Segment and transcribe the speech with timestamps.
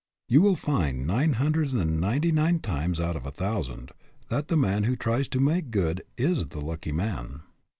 [0.27, 3.91] You will find, nine hun dred and ninety nine times out of a thousand,
[4.29, 7.41] that the man who tries to make good is the" lucky man."